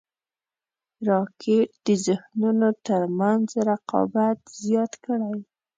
[1.07, 5.33] راکټ د ذهنونو تر منځ رقابت زیات کړی